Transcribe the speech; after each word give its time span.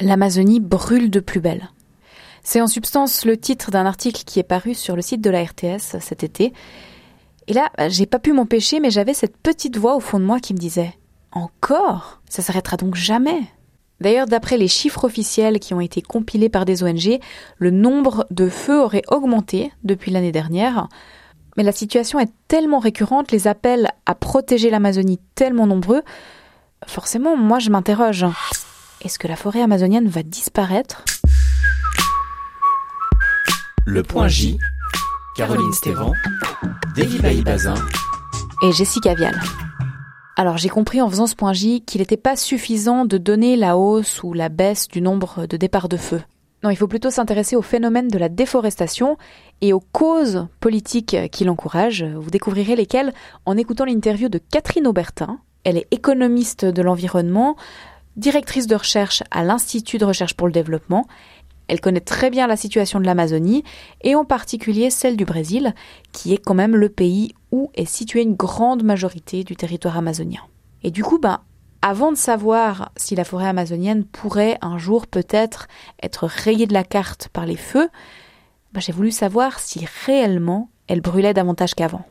L'Amazonie 0.00 0.60
brûle 0.60 1.10
de 1.10 1.20
plus 1.20 1.40
belle. 1.40 1.70
C'est 2.42 2.60
en 2.60 2.66
substance 2.66 3.24
le 3.24 3.36
titre 3.36 3.70
d'un 3.70 3.84
article 3.84 4.22
qui 4.24 4.38
est 4.38 4.44
paru 4.44 4.74
sur 4.74 4.96
le 4.96 5.02
site 5.02 5.20
de 5.20 5.30
la 5.30 5.42
RTS 5.42 5.98
cet 6.00 6.22
été. 6.24 6.52
Et 7.46 7.52
là, 7.52 7.70
j'ai 7.88 8.06
pas 8.06 8.18
pu 8.18 8.32
m'empêcher, 8.32 8.80
mais 8.80 8.90
j'avais 8.90 9.14
cette 9.14 9.36
petite 9.36 9.76
voix 9.76 9.96
au 9.96 10.00
fond 10.00 10.20
de 10.20 10.24
moi 10.24 10.38
qui 10.38 10.54
me 10.54 10.58
disait 10.58 10.94
Encore? 11.32 12.20
Ça 12.28 12.42
s'arrêtera 12.42 12.76
donc 12.76 12.94
jamais 12.94 13.40
D'ailleurs, 14.00 14.26
d'après 14.26 14.56
les 14.56 14.68
chiffres 14.68 15.04
officiels 15.04 15.58
qui 15.58 15.74
ont 15.74 15.80
été 15.80 16.02
compilés 16.02 16.48
par 16.48 16.64
des 16.64 16.84
ONG, 16.84 17.18
le 17.56 17.70
nombre 17.70 18.26
de 18.30 18.48
feux 18.48 18.80
aurait 18.80 19.02
augmenté 19.08 19.72
depuis 19.82 20.12
l'année 20.12 20.30
dernière. 20.30 20.88
Mais 21.56 21.64
la 21.64 21.72
situation 21.72 22.20
est 22.20 22.32
tellement 22.46 22.78
récurrente, 22.78 23.32
les 23.32 23.48
appels 23.48 23.90
à 24.06 24.14
protéger 24.14 24.70
l'Amazonie 24.70 25.18
tellement 25.34 25.66
nombreux, 25.66 26.02
forcément, 26.86 27.36
moi 27.36 27.58
je 27.58 27.70
m'interroge. 27.70 28.24
Est-ce 29.00 29.20
que 29.20 29.28
la 29.28 29.36
forêt 29.36 29.62
amazonienne 29.62 30.08
va 30.08 30.24
disparaître? 30.24 31.04
Le 33.86 34.02
point 34.02 34.26
J, 34.26 34.58
Caroline 35.36 35.72
Stévan, 35.72 36.12
David 36.96 37.44
Bazin 37.44 37.76
et 38.62 38.72
Jessica 38.72 39.14
Vial. 39.14 39.38
Alors 40.36 40.56
j'ai 40.56 40.68
compris 40.68 41.00
en 41.00 41.08
faisant 41.08 41.28
ce 41.28 41.36
point 41.36 41.52
J 41.52 41.80
qu'il 41.82 42.00
n'était 42.00 42.16
pas 42.16 42.34
suffisant 42.34 43.04
de 43.04 43.18
donner 43.18 43.54
la 43.54 43.76
hausse 43.76 44.22
ou 44.24 44.32
la 44.32 44.48
baisse 44.48 44.88
du 44.88 45.00
nombre 45.00 45.46
de 45.46 45.56
départs 45.56 45.88
de 45.88 45.96
feu. 45.96 46.20
Non, 46.64 46.70
il 46.70 46.76
faut 46.76 46.88
plutôt 46.88 47.10
s'intéresser 47.10 47.54
au 47.54 47.62
phénomène 47.62 48.08
de 48.08 48.18
la 48.18 48.28
déforestation 48.28 49.16
et 49.60 49.72
aux 49.72 49.82
causes 49.92 50.48
politiques 50.58 51.16
qui 51.30 51.44
l'encouragent. 51.44 52.02
Vous 52.02 52.30
découvrirez 52.30 52.74
lesquelles 52.74 53.14
en 53.46 53.56
écoutant 53.56 53.84
l'interview 53.84 54.28
de 54.28 54.38
Catherine 54.38 54.88
Aubertin. 54.88 55.38
Elle 55.62 55.76
est 55.76 55.86
économiste 55.92 56.64
de 56.64 56.82
l'environnement, 56.82 57.56
directrice 58.18 58.66
de 58.66 58.74
recherche 58.74 59.22
à 59.30 59.44
l'Institut 59.44 59.98
de 59.98 60.04
recherche 60.04 60.34
pour 60.34 60.46
le 60.46 60.52
développement. 60.52 61.06
Elle 61.68 61.80
connaît 61.80 62.00
très 62.00 62.30
bien 62.30 62.46
la 62.46 62.56
situation 62.56 62.98
de 62.98 63.06
l'Amazonie 63.06 63.62
et 64.02 64.14
en 64.14 64.24
particulier 64.24 64.90
celle 64.90 65.16
du 65.16 65.24
Brésil, 65.24 65.74
qui 66.12 66.34
est 66.34 66.38
quand 66.38 66.54
même 66.54 66.76
le 66.76 66.88
pays 66.88 67.34
où 67.52 67.70
est 67.74 67.84
située 67.84 68.22
une 68.22 68.34
grande 68.34 68.82
majorité 68.82 69.44
du 69.44 69.54
territoire 69.54 69.96
amazonien. 69.96 70.40
Et 70.82 70.90
du 70.90 71.02
coup, 71.02 71.18
ben, 71.18 71.40
avant 71.82 72.10
de 72.10 72.16
savoir 72.16 72.90
si 72.96 73.14
la 73.14 73.24
forêt 73.24 73.46
amazonienne 73.46 74.04
pourrait 74.04 74.58
un 74.62 74.78
jour 74.78 75.06
peut-être 75.06 75.68
être 76.02 76.26
rayée 76.26 76.66
de 76.66 76.74
la 76.74 76.84
carte 76.84 77.28
par 77.32 77.46
les 77.46 77.56
feux, 77.56 77.88
ben, 78.72 78.80
j'ai 78.80 78.92
voulu 78.92 79.10
savoir 79.10 79.60
si 79.60 79.86
réellement 80.06 80.70
elle 80.88 81.00
brûlait 81.00 81.34
davantage 81.34 81.74
qu'avant. 81.74 82.04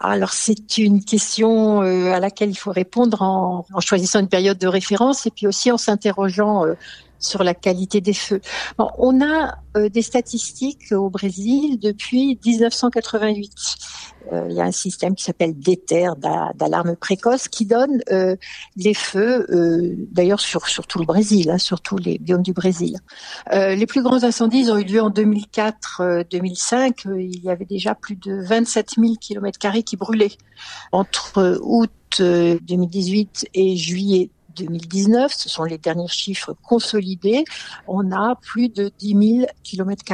Alors 0.00 0.32
c'est 0.32 0.78
une 0.78 1.04
question 1.04 1.82
euh, 1.82 2.12
à 2.12 2.20
laquelle 2.20 2.50
il 2.50 2.56
faut 2.56 2.72
répondre 2.72 3.22
en, 3.22 3.64
choisissant 3.80 4.20
une 4.20 4.28
période 4.28 4.58
de 4.58 4.66
référence 4.66 5.26
et 5.26 5.30
puis 5.30 5.46
aussi 5.46 5.70
en 5.70 5.78
s'interrogeant 5.78 6.66
euh, 6.66 6.74
sur 7.18 7.42
la 7.42 7.54
qualité 7.54 8.00
des 8.00 8.12
feux. 8.12 8.40
on 8.78 9.22
a 9.22 9.56
euh, 9.76 9.88
des 9.88 10.02
statistiques 10.02 10.92
au 10.92 11.08
Brésil 11.10 11.78
depuis 11.78 12.38
1988. 12.44 13.50
Euh, 14.32 14.46
il 14.48 14.56
y 14.56 14.60
a 14.60 14.64
un 14.64 14.72
système 14.72 15.14
qui 15.14 15.24
s'appelle 15.24 15.58
DETER, 15.58 16.10
d'alarme 16.54 16.96
précoce, 16.96 17.48
qui 17.48 17.66
donne 17.66 18.00
euh, 18.10 18.36
les 18.76 18.94
feux, 18.94 19.46
d'ailleurs 20.10 20.40
sur, 20.40 20.66
sur 20.66 20.86
tout 20.86 20.98
le 20.98 21.06
Brésil, 21.06 21.50
hein, 21.50 21.58
sur 21.58 21.80
tous 21.80 21.98
les 21.98 22.18
biomes 22.18 22.42
du 22.42 22.52
Brésil. 22.52 22.98
les 23.50 23.86
plus 23.86 24.02
grands 24.02 24.24
incendies 24.24 24.70
ont 24.70 24.78
eu 24.78 24.84
lieu 24.84 25.00
en 25.00 25.10
2004-2005. 25.10 27.06
il 27.18 27.42
y 27.42 27.50
avait 27.50 27.64
déjà 27.64 27.94
plus 27.94 28.16
de 28.16 28.42
27 28.42 28.94
000 28.98 29.14
km 29.20 29.58
qui 29.84 29.96
brûlaient. 29.96 30.32
Entre 30.92 31.58
août 31.62 31.90
2018 32.18 33.48
et 33.54 33.76
juillet 33.76 34.30
2019, 34.56 35.32
ce 35.32 35.48
sont 35.48 35.64
les 35.64 35.78
derniers 35.78 36.08
chiffres 36.08 36.54
consolidés, 36.62 37.44
on 37.86 38.12
a 38.12 38.36
plus 38.36 38.68
de 38.68 38.90
10 38.98 39.36
000 39.38 39.46
km 39.62 40.04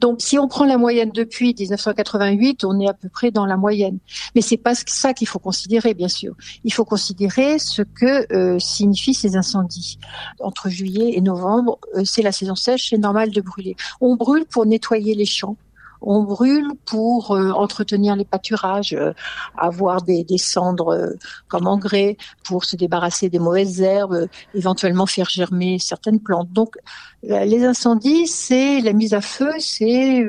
donc, 0.00 0.22
si 0.22 0.38
on 0.38 0.48
prend 0.48 0.64
la 0.64 0.78
moyenne 0.78 1.10
depuis 1.12 1.54
1988, 1.58 2.64
on 2.64 2.80
est 2.80 2.88
à 2.88 2.94
peu 2.94 3.08
près 3.10 3.30
dans 3.30 3.44
la 3.44 3.58
moyenne. 3.58 3.98
Mais 4.34 4.40
c'est 4.40 4.56
pas 4.56 4.74
ça 4.74 5.12
qu'il 5.12 5.28
faut 5.28 5.38
considérer, 5.38 5.92
bien 5.92 6.08
sûr. 6.08 6.34
Il 6.64 6.72
faut 6.72 6.86
considérer 6.86 7.58
ce 7.58 7.82
que 7.82 8.32
euh, 8.32 8.58
signifient 8.58 9.14
ces 9.14 9.36
incendies. 9.36 9.98
Entre 10.40 10.70
juillet 10.70 11.12
et 11.14 11.20
novembre, 11.20 11.78
euh, 11.96 12.02
c'est 12.04 12.22
la 12.22 12.32
saison 12.32 12.54
sèche, 12.54 12.88
c'est 12.90 12.98
normal 12.98 13.30
de 13.30 13.40
brûler. 13.42 13.76
On 14.00 14.16
brûle 14.16 14.46
pour 14.46 14.64
nettoyer 14.64 15.14
les 15.14 15.26
champs 15.26 15.56
on 16.02 16.22
brûle 16.22 16.72
pour 16.84 17.32
euh, 17.32 17.50
entretenir 17.50 18.16
les 18.16 18.24
pâturages, 18.24 18.92
euh, 18.92 19.12
avoir 19.56 20.02
des, 20.02 20.24
cendres 20.38 20.94
euh, 20.94 21.10
comme 21.48 21.66
engrais, 21.66 22.16
pour 22.44 22.64
se 22.64 22.76
débarrasser 22.76 23.28
des 23.28 23.38
mauvaises 23.38 23.80
herbes, 23.80 24.26
éventuellement 24.54 25.06
faire 25.06 25.28
germer 25.28 25.78
certaines 25.78 26.20
plantes. 26.20 26.50
Donc 26.52 26.76
les 27.22 27.64
incendies, 27.64 28.26
c'est 28.26 28.80
la 28.80 28.92
mise 28.92 29.12
à 29.12 29.20
feu, 29.20 29.52
c'est 29.58 30.24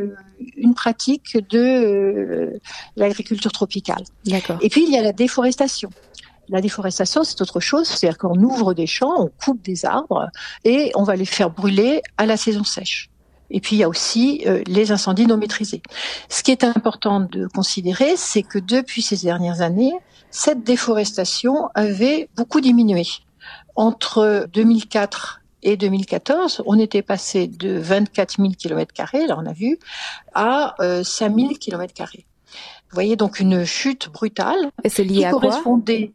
une 0.57 0.73
pratique 0.73 1.37
de 1.49 2.59
l'agriculture 2.97 3.51
tropicale. 3.51 4.03
Et 4.61 4.69
puis 4.69 4.83
il 4.85 4.91
y 4.91 4.97
a 4.97 5.01
la 5.01 5.13
déforestation. 5.13 5.89
La 6.49 6.59
déforestation, 6.59 7.23
c'est 7.23 7.39
autre 7.41 7.61
chose, 7.61 7.87
c'est-à-dire 7.87 8.17
qu'on 8.17 8.37
ouvre 8.41 8.73
des 8.73 8.87
champs, 8.87 9.13
on 9.17 9.29
coupe 9.43 9.61
des 9.61 9.85
arbres 9.85 10.27
et 10.65 10.91
on 10.95 11.03
va 11.03 11.15
les 11.15 11.25
faire 11.25 11.49
brûler 11.49 12.01
à 12.17 12.25
la 12.25 12.35
saison 12.35 12.65
sèche. 12.65 13.10
Et 13.51 13.59
puis 13.59 13.75
il 13.75 13.79
y 13.79 13.83
a 13.83 13.89
aussi 13.89 14.43
euh, 14.47 14.63
les 14.65 14.91
incendies 14.91 15.27
non 15.27 15.37
maîtrisés. 15.37 15.81
Ce 16.29 16.41
qui 16.41 16.51
est 16.51 16.63
important 16.63 17.19
de 17.19 17.47
considérer, 17.47 18.15
c'est 18.15 18.43
que 18.43 18.57
depuis 18.57 19.01
ces 19.01 19.17
dernières 19.17 19.61
années, 19.61 19.93
cette 20.31 20.63
déforestation 20.63 21.69
avait 21.75 22.29
beaucoup 22.35 22.61
diminué. 22.61 23.03
Entre 23.75 24.47
2004 24.53 25.41
et 25.63 25.77
2014, 25.77 26.63
on 26.65 26.79
était 26.79 27.01
passé 27.01 27.47
de 27.47 27.77
24 27.77 28.37
000 28.37 28.53
km 28.57 28.93
là 29.27 29.37
on 29.37 29.45
a 29.45 29.53
vu, 29.53 29.77
à 30.33 30.75
euh, 30.81 31.03
5 31.03 31.35
000 31.35 31.49
km 31.59 31.93
Vous 31.99 32.19
voyez 32.93 33.15
donc 33.15 33.39
une 33.39 33.65
chute 33.65 34.09
brutale. 34.09 34.71
Et 34.83 34.89
c'est 34.89 35.03
lié 35.03 35.25
à 35.25 35.31
correspondait 35.31 36.13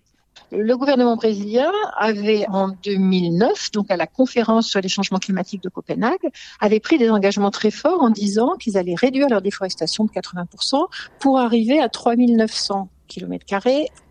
le 0.52 0.76
gouvernement 0.76 1.16
brésilien 1.16 1.70
avait 1.98 2.46
en 2.48 2.68
2009, 2.68 3.72
donc 3.72 3.90
à 3.90 3.96
la 3.96 4.06
conférence 4.06 4.68
sur 4.68 4.80
les 4.80 4.88
changements 4.88 5.18
climatiques 5.18 5.62
de 5.62 5.68
Copenhague, 5.68 6.30
avait 6.60 6.80
pris 6.80 6.98
des 6.98 7.10
engagements 7.10 7.50
très 7.50 7.70
forts 7.70 8.02
en 8.02 8.10
disant 8.10 8.56
qu'ils 8.56 8.78
allaient 8.78 8.94
réduire 8.94 9.28
leur 9.28 9.42
déforestation 9.42 10.04
de 10.04 10.10
80% 10.10 10.86
pour 11.18 11.38
arriver 11.38 11.80
à 11.80 11.88
3900 11.88 12.88
km 13.08 13.46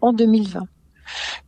en 0.01 0.13
2020. 0.13 0.61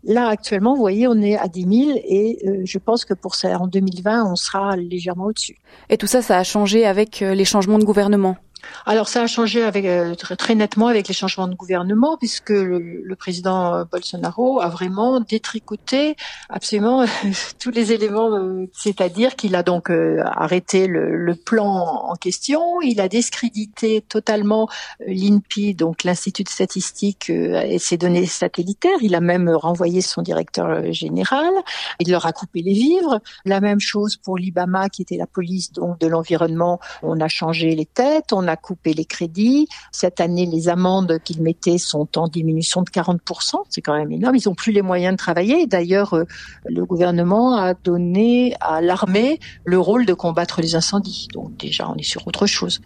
Là, 0.04 0.28
actuellement, 0.28 0.76
vous 0.76 0.82
voyez, 0.82 1.08
on 1.08 1.20
est 1.22 1.36
à 1.36 1.48
10 1.48 1.86
000 1.86 2.00
et 2.04 2.38
euh, 2.46 2.62
je 2.64 2.78
pense 2.78 3.06
que 3.06 3.14
pour 3.14 3.36
ça, 3.36 3.60
en 3.60 3.68
2020, 3.68 4.32
on 4.32 4.36
sera 4.36 4.76
légèrement 4.76 5.26
au-dessus. 5.26 5.58
Et 5.90 5.98
tout 5.98 6.08
ça, 6.08 6.22
ça 6.22 6.38
a 6.38 6.44
changé 6.44 6.86
avec 6.86 7.22
euh, 7.22 7.34
les 7.34 7.46
changements 7.46 7.80
de 7.80 7.84
gouvernement 7.84 8.38
alors 8.86 9.08
ça 9.08 9.24
a 9.24 9.28
changé 9.28 9.64
avec, 9.64 9.86
euh, 9.86 10.16
très, 10.16 10.56
nettement 10.56 10.88
avec 10.88 11.08
les 11.08 11.14
changements 11.14 11.48
de 11.48 11.56
gouvernement 11.56 12.18
puisque 12.18 12.50
le, 12.50 13.16
président 13.16 13.74
euh, 13.74 13.84
Bolsonaro 13.84 14.62
a 14.62 14.70
vraiment 14.70 15.20
détricoté 15.20 16.16
absolument 16.50 17.06
tous 17.60 17.72
les 17.72 17.92
éléments, 17.92 18.34
euh, 18.34 18.66
c'est-à-dire 18.74 19.36
qu'il 19.36 19.56
a 19.56 19.64
donc 19.64 19.90
arrêté 19.90 20.88
le, 20.88 21.36
plan 21.36 21.66
en 21.66 22.16
question, 22.16 22.82
il 22.82 23.00
a 23.00 23.08
discrédité 23.08 24.02
totalement 24.02 24.68
l'INPI, 25.06 25.76
donc 25.76 26.04
l'Institut 26.04 26.44
de 26.44 26.50
statistique 26.50 27.30
et 27.30 27.80
ses 27.80 27.98
données 27.98 28.26
satellitaires, 28.26 28.98
il 29.02 29.14
a 29.16 29.22
même 29.22 29.50
renvoyé 29.50 30.02
son 30.02 30.22
directeur 30.22 30.92
général, 30.92 31.52
il 32.00 32.12
leur 32.12 32.26
a 32.26 32.34
coupé 32.34 32.62
les 32.62 32.74
vivres, 32.74 33.22
la 33.46 33.62
même 33.62 33.80
chose 33.80 34.18
pour 34.18 34.38
l'IBAMA 34.38 34.90
qui 34.90 35.04
était 35.04 35.18
la 35.18 35.28
police 35.28 35.72
donc 35.72 36.00
de 36.00 36.08
l'environnement, 36.08 36.80
on 37.04 37.20
a 37.20 37.28
changé 37.28 37.76
les 37.76 37.86
têtes, 37.86 38.34
a 38.50 38.56
coupé 38.56 38.94
les 38.94 39.06
crédits. 39.06 39.68
Cette 39.92 40.20
année, 40.20 40.46
les 40.46 40.70
amendes 40.70 41.20
qu'ils 41.24 41.42
mettaient 41.42 41.78
sont 41.78 42.18
en 42.18 42.28
diminution 42.28 42.82
de 42.82 42.90
40%. 42.90 43.64
C'est 43.70 43.82
quand 43.82 43.96
même 43.96 44.12
énorme. 44.12 44.36
Ils 44.36 44.48
n'ont 44.48 44.56
plus 44.56 44.72
les 44.72 44.82
moyens 44.82 45.14
de 45.14 45.18
travailler. 45.18 45.68
D'ailleurs, 45.68 46.14
euh, 46.14 46.26
le 46.66 46.86
gouvernement 46.86 47.58
a 47.58 47.74
donné 47.74 48.56
à 48.62 48.82
l'armée 48.82 49.40
le 49.66 49.80
rôle 49.80 50.06
de 50.06 50.14
combattre 50.14 50.62
les 50.62 50.76
incendies. 50.76 51.28
Donc 51.34 51.58
déjà, 51.58 51.90
on 51.90 51.96
est 51.96 52.04
sur 52.04 52.28
autre 52.28 52.46
chose. 52.46 52.82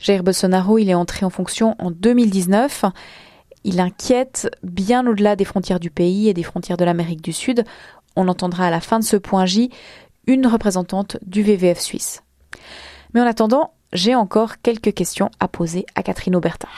Jair 0.00 0.22
Bolsonaro, 0.22 0.78
il 0.78 0.90
est 0.90 0.94
entré 0.94 1.24
en 1.24 1.30
fonction 1.30 1.76
en 1.78 1.90
2019. 1.90 2.86
Il 3.64 3.78
inquiète 3.80 4.50
bien 4.62 5.06
au-delà 5.06 5.36
des 5.36 5.44
frontières 5.44 5.78
du 5.78 5.90
pays 5.90 6.28
et 6.28 6.34
des 6.34 6.42
frontières 6.42 6.76
de 6.76 6.84
l'Amérique 6.84 7.22
du 7.22 7.32
Sud. 7.32 7.64
On 8.16 8.28
entendra 8.28 8.66
à 8.66 8.70
la 8.70 8.80
fin 8.80 8.98
de 8.98 9.04
ce 9.04 9.16
point 9.16 9.46
J 9.46 9.70
une 10.26 10.46
représentante 10.46 11.18
du 11.22 11.42
VVF 11.42 11.78
suisse. 11.78 12.22
Mais 13.14 13.20
en 13.20 13.26
attendant, 13.26 13.74
j'ai 13.92 14.14
encore 14.14 14.60
quelques 14.60 14.94
questions 14.94 15.30
à 15.40 15.48
poser 15.48 15.86
à 15.94 16.02
Catherine 16.02 16.36
Aubertin. 16.36 16.68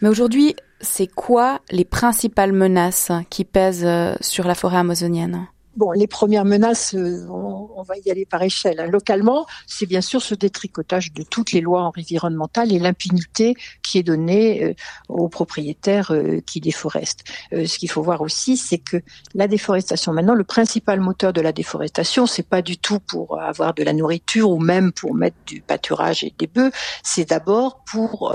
Mais 0.00 0.08
aujourd'hui, 0.08 0.54
c'est 0.80 1.06
quoi 1.06 1.60
les 1.70 1.84
principales 1.84 2.52
menaces 2.52 3.12
qui 3.30 3.44
pèsent 3.44 3.86
euh, 3.86 4.14
sur 4.20 4.46
la 4.46 4.54
forêt 4.54 4.78
amazonienne? 4.78 5.46
Bon, 5.76 5.90
les 5.90 6.06
premières 6.06 6.44
menaces, 6.44 6.94
euh, 6.94 7.26
on, 7.28 7.82
va 7.82 7.94
y 8.04 8.10
aller 8.10 8.24
par 8.24 8.42
échelle. 8.42 8.78
Hein. 8.78 8.86
Localement, 8.86 9.44
c'est 9.66 9.86
bien 9.86 10.00
sûr 10.00 10.22
ce 10.22 10.36
détricotage 10.36 11.12
de 11.12 11.24
toutes 11.24 11.50
les 11.50 11.60
lois 11.60 11.82
environnementales 11.82 12.72
et 12.72 12.78
l'impunité 12.78 13.56
qui 13.82 13.98
est 13.98 14.04
donnée 14.04 14.64
euh, 14.64 14.74
aux 15.08 15.28
propriétaires 15.28 16.12
euh, 16.12 16.40
qui 16.46 16.60
déforestent. 16.60 17.24
ce 17.52 17.78
qu'il 17.78 17.90
faut 17.90 18.02
voir 18.02 18.20
aussi, 18.20 18.56
c'est 18.56 18.78
que 18.78 18.98
la 19.34 19.48
déforestation, 19.48 20.12
maintenant, 20.12 20.34
le 20.34 20.44
principal 20.44 21.00
moteur 21.00 21.32
de 21.32 21.40
la 21.40 21.52
déforestation, 21.52 22.26
c'est 22.26 22.46
pas 22.46 22.62
du 22.62 22.78
tout 22.78 23.00
pour 23.00 23.40
avoir 23.40 23.74
de 23.74 23.82
la 23.82 23.92
nourriture 23.92 24.50
ou 24.50 24.60
même 24.60 24.92
pour 24.92 25.14
mettre 25.14 25.36
du 25.44 25.60
pâturage 25.60 26.22
et 26.22 26.32
des 26.38 26.46
bœufs, 26.46 26.70
c'est 27.02 27.28
d'abord 27.30 27.82
pour 27.84 28.34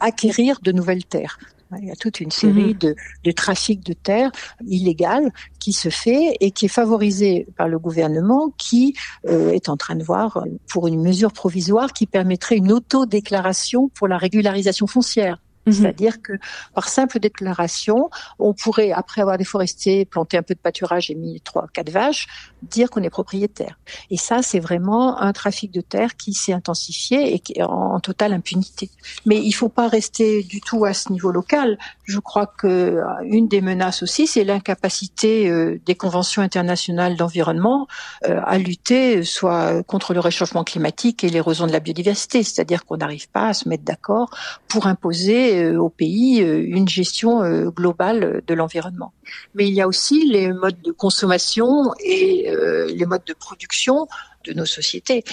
acquérir 0.00 0.58
de 0.62 0.72
nouvelles 0.72 1.04
terres. 1.04 1.38
Il 1.80 1.88
y 1.88 1.90
a 1.90 1.96
toute 1.96 2.20
une 2.20 2.30
série 2.30 2.74
mhm. 2.74 2.78
de, 2.78 2.96
de 3.24 3.30
trafics 3.30 3.84
de 3.84 3.92
terre 3.92 4.30
illégal 4.66 5.32
qui 5.58 5.72
se 5.72 5.88
fait 5.88 6.36
et 6.40 6.50
qui 6.50 6.66
est 6.66 6.68
favorisé 6.68 7.46
par 7.56 7.68
le 7.68 7.78
gouvernement 7.78 8.52
qui 8.58 8.94
euh, 9.26 9.50
est 9.50 9.68
en 9.68 9.76
train 9.76 9.96
de 9.96 10.04
voir 10.04 10.38
euh, 10.38 10.42
pour 10.68 10.86
une 10.86 11.02
mesure 11.02 11.32
provisoire 11.32 11.92
qui 11.92 12.06
permettrait 12.06 12.56
une 12.56 12.72
autodéclaration 12.72 13.88
pour 13.88 14.08
la 14.08 14.18
régularisation 14.18 14.86
foncière. 14.86 15.38
Mhm. 15.66 15.72
C'est-à-dire 15.72 16.22
que 16.22 16.32
par 16.74 16.88
simple 16.88 17.18
déclaration, 17.18 18.10
on 18.38 18.52
pourrait, 18.52 18.92
après 18.92 19.20
avoir 19.20 19.38
déforesté, 19.38 20.04
planté 20.04 20.36
un 20.36 20.42
peu 20.42 20.54
de 20.54 20.58
pâturage 20.60 21.10
et 21.10 21.14
mis 21.14 21.40
trois, 21.40 21.66
quatre 21.72 21.90
vaches, 21.90 22.26
dire 22.62 22.90
qu'on 22.90 23.02
est 23.02 23.10
propriétaire. 23.10 23.78
Et 24.10 24.16
ça, 24.16 24.42
c'est 24.42 24.60
vraiment 24.60 25.20
un 25.20 25.32
trafic 25.32 25.70
de 25.70 25.80
terre 25.80 26.16
qui 26.16 26.32
s'est 26.32 26.52
intensifié 26.52 27.34
et 27.34 27.38
qui 27.38 27.54
est 27.58 27.62
en, 27.62 28.00
totale 28.00 28.32
impunité. 28.32 28.90
Mais 29.26 29.40
il 29.40 29.52
faut 29.52 29.68
pas 29.68 29.88
rester 29.88 30.42
du 30.42 30.60
tout 30.60 30.84
à 30.84 30.92
ce 30.94 31.12
niveau 31.12 31.30
local. 31.30 31.78
Je 32.04 32.18
crois 32.18 32.46
que 32.46 32.66
euh, 32.66 33.02
une 33.24 33.48
des 33.48 33.60
menaces 33.60 34.02
aussi, 34.02 34.26
c'est 34.26 34.44
l'incapacité 34.44 35.48
euh, 35.48 35.80
des 35.86 35.94
conventions 35.94 36.42
internationales 36.42 37.16
d'environnement 37.16 37.86
euh, 38.26 38.40
à 38.44 38.58
lutter 38.58 39.24
soit 39.24 39.82
contre 39.84 40.12
le 40.14 40.20
réchauffement 40.20 40.64
climatique 40.64 41.24
et 41.24 41.28
l'érosion 41.28 41.66
de 41.66 41.72
la 41.72 41.80
biodiversité. 41.80 42.42
C'est-à-dire 42.42 42.84
qu'on 42.84 42.96
n'arrive 42.96 43.28
pas 43.30 43.48
à 43.48 43.54
se 43.54 43.68
mettre 43.68 43.84
d'accord 43.84 44.30
pour 44.68 44.86
imposer 44.86 45.53
euh, 45.62 45.78
au 45.78 45.88
pays 45.88 46.42
euh, 46.42 46.64
une 46.64 46.88
gestion 46.88 47.42
euh, 47.42 47.70
globale 47.70 48.42
de 48.46 48.54
l'environnement. 48.54 49.12
Mais 49.54 49.66
il 49.66 49.74
y 49.74 49.80
a 49.80 49.88
aussi 49.88 50.28
les 50.28 50.52
modes 50.52 50.80
de 50.82 50.92
consommation 50.92 51.92
et 52.00 52.46
les 52.94 53.06
modes 53.06 53.24
de 53.26 53.32
production 53.32 54.06
de 54.44 54.52
nos 54.52 54.66
sociétés. 54.66 55.24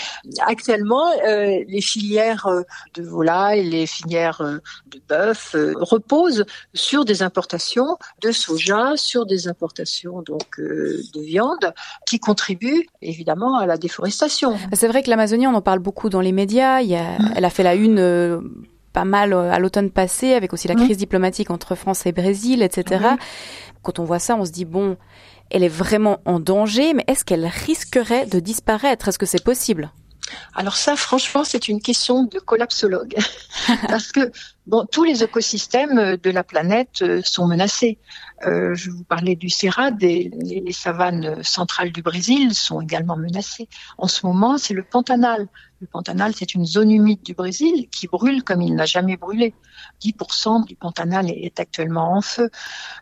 Actuellement, 0.48 1.04
les 1.26 1.82
filières 1.82 2.48
de 2.94 3.04
volaille, 3.04 3.70
les 3.70 3.86
filières 3.86 4.42
de 4.42 5.02
bœuf 5.10 5.58
reposent 5.76 6.46
sur 6.74 7.04
des 7.04 7.22
importations 7.22 7.98
de 8.22 8.32
soja, 8.32 8.94
sur 8.96 9.26
des 9.26 9.50
importations 9.50 10.22
donc 10.22 10.58
de 10.58 11.22
viande, 11.22 11.74
qui 12.08 12.20
contribuent 12.20 12.88
évidemment 13.02 13.58
à 13.58 13.66
la 13.66 13.78
déforestation. 13.78 14.58
C'est 14.72 14.88
vrai 14.88 15.04
que 15.04 15.10
l'Amazonie, 15.10 15.48
on 15.48 15.56
en 15.56 15.62
parle 15.62 15.80
beaucoup 15.80 16.10
dans 16.10 16.22
les 16.22 16.32
médias. 16.32 16.80
Il 16.80 16.90
y 16.92 16.96
a, 16.96 17.20
mmh. 17.20 17.34
Elle 17.36 17.46
a 17.46 17.50
fait 17.50 17.64
la 17.64 17.76
une 17.76 18.00
pas 18.94 19.06
mal 19.06 19.34
euh, 19.34 19.52
à 19.52 19.60
l'automne 19.60 19.90
passé, 19.90 20.34
avec 20.34 20.54
aussi 20.54 20.68
la 20.68 20.76
crise 20.76 20.98
diplomatique 20.98 21.52
entre 21.52 21.76
France 21.76 22.06
et 22.06 22.12
Brésil, 22.12 22.62
etc. 22.62 23.06
Quand 23.84 24.00
on 24.00 24.04
voit 24.04 24.20
ça, 24.20 24.36
on 24.36 24.46
se 24.46 24.52
dit, 24.52 24.66
bon, 24.66 24.98
elle 25.50 25.64
est 25.64 25.68
vraiment 25.68 26.20
en 26.26 26.40
danger, 26.40 26.94
mais 26.94 27.04
est-ce 27.08 27.26
qu'elle 27.26 27.46
risquerait 27.46 28.26
de 28.26 28.40
disparaître? 28.40 29.08
Est-ce 29.08 29.20
que 29.20 29.26
c'est 29.26 29.44
possible? 29.44 29.92
Alors 30.54 30.76
ça, 30.76 30.96
franchement, 30.96 31.44
c'est 31.44 31.68
une 31.68 31.82
question 31.82 32.24
de 32.24 32.40
collapsologue, 32.40 33.16
parce 33.88 34.12
que 34.12 34.32
bon, 34.68 34.86
tous 34.92 35.04
les 35.04 35.24
écosystèmes 35.24 36.18
de 36.18 36.30
la 36.30 36.44
planète 36.44 37.02
euh, 37.02 37.22
sont 37.24 37.48
menacés. 37.48 38.00
Euh, 38.46 38.74
je 38.74 38.90
vous 38.90 39.04
parlais 39.04 39.36
du 39.36 39.50
Cerrado, 39.50 39.98
les, 40.00 40.32
les, 40.66 40.72
savanes 40.74 41.44
centrales 41.44 41.92
du 41.92 42.02
Brésil 42.02 42.56
sont 42.56 42.82
également 42.82 43.16
menacées. 43.16 43.68
En 43.98 44.08
ce 44.08 44.26
moment, 44.26 44.58
c'est 44.58 44.74
le 44.74 44.84
Pantanal. 44.84 45.48
Le 45.80 45.88
Pantanal, 45.88 46.34
c'est 46.36 46.54
une 46.54 46.66
zone 46.66 46.92
humide 46.92 47.22
du 47.24 47.34
Brésil 47.34 47.88
qui 47.90 48.08
brûle 48.08 48.44
comme 48.44 48.62
il 48.62 48.76
n'a 48.76 48.86
jamais 48.86 49.16
brûlé. 49.16 49.54
10% 50.04 50.66
du 50.66 50.76
Pantanal 50.76 51.30
est 51.30 51.60
actuellement 51.60 52.14
en 52.14 52.22
feu. 52.22 52.50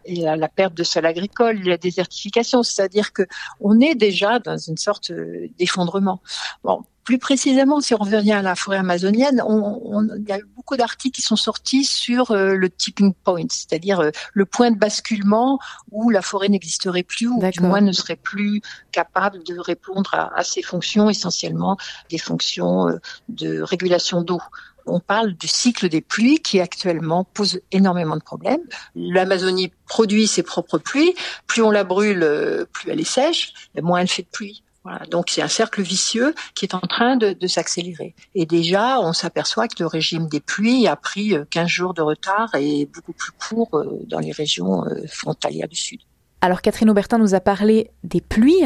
Et 0.06 0.18
la, 0.18 0.36
la 0.36 0.50
perte 0.50 0.74
de 0.74 0.84
sol 0.84 1.06
agricole, 1.06 1.62
la 1.64 1.78
désertification, 1.78 2.64
c'est-à-dire 2.64 3.14
que 3.14 3.24
on 3.60 3.80
est 3.80 3.96
déjà 3.96 4.40
dans 4.40 4.58
une 4.58 4.78
sorte 4.78 5.12
d'effondrement. 5.58 6.22
Bon, 6.64 6.84
plus 7.10 7.18
précisément, 7.18 7.82
si 7.82 7.96
on 7.96 7.98
revient 7.98 8.34
à 8.34 8.44
la 8.44 8.54
forêt 8.54 8.78
amazonienne, 8.78 9.42
on, 9.44 10.08
il 10.16 10.30
y 10.30 10.32
a 10.32 10.38
eu 10.38 10.46
beaucoup 10.56 10.78
d'articles 10.78 11.16
qui 11.16 11.24
sont 11.24 11.36
sortis 11.36 11.84
sur 11.84 12.30
euh, 12.30 12.54
le 12.54 12.70
tipping 12.70 13.16
point, 13.24 13.48
c'est-à-dire 13.50 14.00
euh, 14.00 14.12
le 14.36 14.46
point 14.46 14.70
de 14.70 14.78
basculement 14.78 15.58
où 15.90 16.12
la 16.12 16.22
forêt 16.22 16.50
n'existerait 16.50 17.02
plus 17.02 17.26
ou 17.28 17.42
du 17.42 17.62
moins 17.62 17.82
ne 17.82 17.94
serait 17.94 18.16
plus 18.16 18.62
capable 18.92 19.42
de 19.44 19.58
répondre 19.58 20.14
à, 20.14 20.38
à 20.38 20.44
ses 20.44 20.62
fonctions, 20.62 21.10
essentiellement 21.10 21.78
des 22.12 22.20
fonctions 22.20 22.90
euh, 22.90 23.00
de 23.28 23.60
régulation 23.60 24.22
d'eau 24.22 24.42
on 24.86 25.00
parle 25.00 25.34
du 25.34 25.48
cycle 25.48 25.90
des 25.90 26.02
pluies 26.02 26.40
qui 26.40 26.60
actuellement 26.60 27.24
pose 27.24 27.60
énormément 27.72 28.16
de 28.16 28.24
problèmes. 28.24 28.62
L'Amazonie 28.96 29.72
produit 29.88 30.26
ses 30.26 30.42
propres 30.42 30.78
pluies. 30.80 31.14
Plus 31.48 31.62
on 31.62 31.70
la 31.70 31.84
brûle, 31.84 32.66
plus 32.72 32.90
elle 32.90 33.00
est 33.00 33.04
sèche, 33.04 33.54
et 33.76 33.82
moins 33.82 34.00
elle 34.00 34.08
fait 34.08 34.24
de 34.24 34.30
pluie. 34.32 34.64
Donc 35.12 35.30
c'est 35.30 35.42
un 35.42 35.48
cercle 35.48 35.82
vicieux 35.82 36.34
qui 36.56 36.66
est 36.66 36.74
en 36.74 36.80
train 36.80 37.18
de, 37.18 37.34
de 37.34 37.48
s'accélérer. 37.48 38.16
Et 38.34 38.46
déjà, 38.46 39.00
on 39.02 39.14
s'aperçoit 39.14 39.68
que 39.68 39.76
le 39.80 39.88
régime 39.88 40.28
des 40.28 40.40
pluies 40.40 40.88
a 40.88 40.96
pris 40.96 41.36
15 41.50 41.64
euh, 41.64 41.68
jours 41.68 41.94
de 41.94 42.02
retard 42.02 42.56
et 42.56 42.86
beaucoup 42.86 43.14
plus 43.14 43.32
court 43.32 43.70
euh, 43.74 44.00
dans 44.08 44.20
les 44.20 44.32
régions 44.32 44.86
euh, 44.86 45.06
frontalières 45.08 45.68
du 45.68 45.76
Sud. 45.76 46.02
Alors 46.42 46.62
Catherine 46.62 46.90
Aubertin 46.90 47.18
nous 47.18 47.36
a 47.36 47.42
parlé 47.42 47.92
des 48.04 48.22
pluies, 48.22 48.64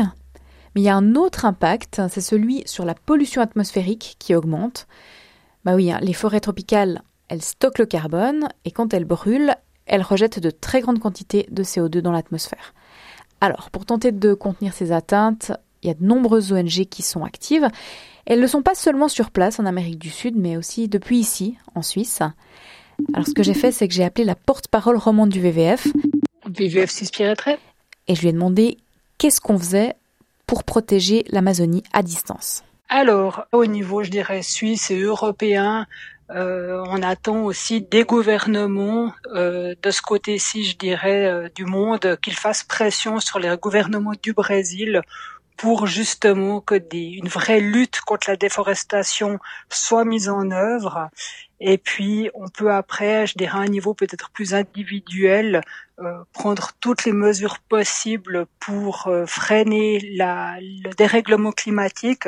mais 0.75 0.81
il 0.81 0.83
y 0.83 0.89
a 0.89 0.95
un 0.95 1.15
autre 1.15 1.45
impact, 1.45 2.01
c'est 2.09 2.21
celui 2.21 2.63
sur 2.65 2.85
la 2.85 2.93
pollution 2.93 3.41
atmosphérique 3.41 4.15
qui 4.19 4.35
augmente. 4.35 4.87
Bah 5.65 5.75
oui, 5.75 5.91
hein, 5.91 5.99
les 6.01 6.13
forêts 6.13 6.39
tropicales, 6.39 7.01
elles 7.29 7.41
stockent 7.41 7.79
le 7.79 7.85
carbone 7.85 8.49
et 8.65 8.71
quand 8.71 8.93
elles 8.93 9.05
brûlent, 9.05 9.55
elles 9.87 10.03
rejettent 10.03 10.39
de 10.39 10.51
très 10.51 10.81
grandes 10.81 10.99
quantités 10.99 11.47
de 11.49 11.63
CO2 11.63 11.99
dans 11.99 12.11
l'atmosphère. 12.11 12.73
Alors, 13.41 13.71
pour 13.71 13.85
tenter 13.85 14.11
de 14.11 14.33
contenir 14.33 14.73
ces 14.73 14.91
atteintes, 14.91 15.51
il 15.83 15.87
y 15.87 15.91
a 15.91 15.93
de 15.93 16.03
nombreuses 16.03 16.51
ONG 16.51 16.85
qui 16.89 17.01
sont 17.01 17.23
actives. 17.23 17.67
Elles 18.25 18.39
ne 18.39 18.47
sont 18.47 18.61
pas 18.61 18.75
seulement 18.75 19.07
sur 19.07 19.31
place 19.31 19.59
en 19.59 19.65
Amérique 19.65 19.99
du 19.99 20.09
Sud, 20.09 20.35
mais 20.37 20.57
aussi 20.57 20.87
depuis 20.87 21.17
ici, 21.19 21.57
en 21.75 21.81
Suisse. 21.81 22.21
Alors 23.13 23.27
ce 23.27 23.33
que 23.33 23.43
j'ai 23.43 23.53
fait, 23.53 23.71
c'est 23.71 23.87
que 23.87 23.93
j'ai 23.93 24.03
appelé 24.03 24.23
la 24.23 24.35
porte-parole 24.35 24.97
romande 24.97 25.29
du 25.29 25.39
WWF. 25.39 25.87
WWF 26.47 26.89
s'inspirait 26.89 27.35
très. 27.35 27.59
Et 28.07 28.15
je 28.15 28.21
lui 28.21 28.29
ai 28.29 28.33
demandé 28.33 28.77
qu'est-ce 29.17 29.41
qu'on 29.41 29.57
faisait 29.57 29.95
pour 30.47 30.63
protéger 30.63 31.25
l'Amazonie 31.29 31.83
à 31.93 32.03
distance. 32.03 32.63
Alors, 32.89 33.45
au 33.51 33.65
niveau, 33.65 34.03
je 34.03 34.11
dirais, 34.11 34.41
suisse 34.41 34.91
et 34.91 34.99
européen, 34.99 35.87
euh, 36.29 36.83
on 36.87 37.01
attend 37.01 37.43
aussi 37.43 37.81
des 37.81 38.03
gouvernements 38.03 39.13
euh, 39.35 39.75
de 39.81 39.91
ce 39.91 40.01
côté-ci, 40.01 40.63
je 40.63 40.77
dirais, 40.77 41.25
euh, 41.25 41.49
du 41.55 41.65
monde, 41.65 42.17
qu'ils 42.21 42.35
fassent 42.35 42.63
pression 42.63 43.19
sur 43.19 43.39
les 43.39 43.55
gouvernements 43.57 44.13
du 44.21 44.33
Brésil 44.33 45.01
pour 45.57 45.87
justement 45.87 46.61
que 46.61 46.75
des, 46.75 47.03
une 47.03 47.27
vraie 47.27 47.59
lutte 47.59 48.01
contre 48.01 48.29
la 48.29 48.35
déforestation 48.35 49.39
soit 49.69 50.05
mise 50.05 50.29
en 50.29 50.51
œuvre. 50.51 51.09
Et 51.59 51.77
puis, 51.77 52.29
on 52.33 52.49
peut 52.49 52.71
après, 52.71 53.25
je 53.25 53.37
dirais 53.37 53.57
à 53.57 53.61
un 53.61 53.67
niveau 53.67 53.93
peut-être 53.93 54.31
plus 54.31 54.53
individuel, 54.53 55.61
euh, 55.99 56.23
prendre 56.33 56.71
toutes 56.81 57.05
les 57.05 57.13
mesures 57.13 57.59
possibles 57.59 58.45
pour 58.59 59.07
euh, 59.07 59.25
freiner 59.25 59.99
la, 60.17 60.57
le 60.59 60.89
dérèglement 60.95 61.51
climatique 61.51 62.27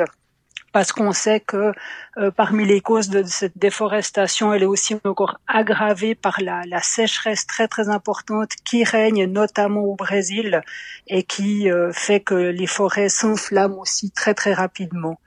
parce 0.76 0.92
qu'on 0.92 1.12
sait 1.12 1.40
que 1.40 1.72
euh, 2.18 2.30
parmi 2.30 2.66
les 2.66 2.82
causes 2.82 3.08
de 3.08 3.22
cette 3.22 3.56
déforestation, 3.56 4.52
elle 4.52 4.64
est 4.64 4.66
aussi 4.66 4.94
encore 5.06 5.40
aggravée 5.46 6.14
par 6.14 6.36
la, 6.42 6.64
la 6.66 6.82
sécheresse 6.82 7.46
très 7.46 7.66
très 7.66 7.88
importante 7.88 8.50
qui 8.62 8.84
règne 8.84 9.24
notamment 9.24 9.80
au 9.80 9.94
Brésil 9.94 10.60
et 11.06 11.22
qui 11.22 11.70
euh, 11.70 11.92
fait 11.94 12.20
que 12.20 12.34
les 12.34 12.66
forêts 12.66 13.08
s'enflamment 13.08 13.80
aussi 13.80 14.10
très 14.10 14.34
très 14.34 14.52
rapidement. 14.52 15.18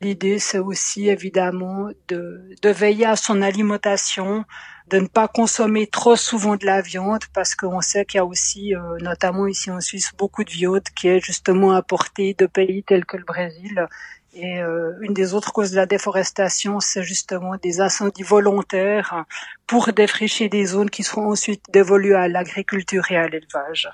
L'idée, 0.00 0.38
c'est 0.38 0.58
aussi 0.58 1.10
évidemment 1.10 1.90
de, 2.08 2.40
de 2.62 2.68
veiller 2.70 3.04
à 3.04 3.16
son 3.16 3.42
alimentation, 3.42 4.46
de 4.88 5.00
ne 5.00 5.06
pas 5.06 5.28
consommer 5.28 5.86
trop 5.86 6.16
souvent 6.16 6.56
de 6.56 6.64
la 6.64 6.80
viande 6.80 7.24
parce 7.34 7.54
qu'on 7.54 7.80
sait 7.80 8.06
qu'il 8.06 8.18
y 8.18 8.20
a 8.20 8.24
aussi, 8.24 8.74
euh, 8.74 8.96
notamment 9.00 9.46
ici 9.46 9.70
en 9.70 9.80
Suisse, 9.80 10.12
beaucoup 10.16 10.44
de 10.44 10.50
viande 10.50 10.88
qui 10.96 11.08
est 11.08 11.20
justement 11.20 11.72
importée 11.72 12.34
de 12.38 12.46
pays 12.46 12.84
tels 12.84 13.04
que 13.04 13.16
le 13.16 13.24
Brésil 13.24 13.86
et 14.34 14.60
euh, 14.60 14.92
une 15.00 15.14
des 15.14 15.34
autres 15.34 15.52
causes 15.52 15.70
de 15.70 15.76
la 15.76 15.86
déforestation, 15.86 16.80
c'est 16.80 17.02
justement 17.02 17.56
des 17.56 17.80
incendies 17.80 18.22
volontaires 18.22 19.24
pour 19.66 19.92
défricher 19.92 20.48
des 20.48 20.66
zones 20.66 20.90
qui 20.90 21.02
seront 21.02 21.30
ensuite 21.30 21.64
dévolues 21.72 22.14
à 22.14 22.28
l'agriculture 22.28 23.10
et 23.10 23.16
à 23.16 23.28
l'élevage. 23.28 23.88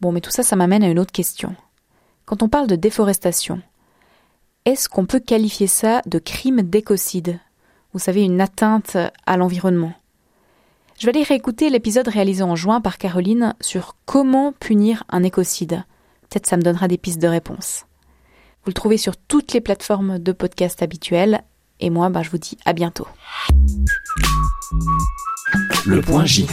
Bon, 0.00 0.12
mais 0.12 0.20
tout 0.20 0.30
ça, 0.30 0.42
ça 0.42 0.56
m'amène 0.56 0.84
à 0.84 0.88
une 0.88 0.98
autre 0.98 1.12
question. 1.12 1.56
Quand 2.24 2.42
on 2.42 2.48
parle 2.48 2.66
de 2.66 2.76
déforestation, 2.76 3.60
est-ce 4.64 4.88
qu'on 4.88 5.06
peut 5.06 5.20
qualifier 5.20 5.66
ça 5.66 6.02
de 6.06 6.18
crime 6.18 6.62
d'écocide? 6.62 7.40
Vous 7.94 7.98
savez, 7.98 8.22
une 8.22 8.40
atteinte 8.40 8.98
à 9.26 9.36
l'environnement. 9.36 9.94
Je 10.98 11.06
vais 11.06 11.16
aller 11.16 11.22
réécouter 11.22 11.70
l'épisode 11.70 12.08
réalisé 12.08 12.42
en 12.42 12.54
juin 12.54 12.80
par 12.80 12.98
Caroline 12.98 13.54
sur 13.60 13.96
comment 14.04 14.52
punir 14.52 15.04
un 15.08 15.22
écocide. 15.22 15.84
Peut-être 16.28 16.46
ça 16.46 16.56
me 16.56 16.62
donnera 16.62 16.88
des 16.88 16.98
pistes 16.98 17.22
de 17.22 17.28
réponse. 17.28 17.87
Vous 18.64 18.70
le 18.70 18.74
trouvez 18.74 18.98
sur 18.98 19.16
toutes 19.16 19.52
les 19.52 19.60
plateformes 19.60 20.18
de 20.18 20.32
podcast 20.32 20.82
habituelles. 20.82 21.42
Et 21.80 21.90
moi, 21.90 22.08
bah, 22.10 22.22
je 22.22 22.30
vous 22.30 22.38
dis 22.38 22.58
à 22.64 22.72
bientôt. 22.72 23.06
Le 25.86 26.00
point 26.00 26.26
J. 26.26 26.46